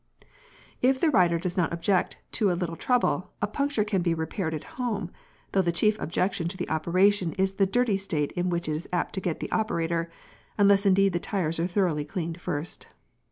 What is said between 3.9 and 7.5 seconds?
be repaired at home, though the chief objection to the operation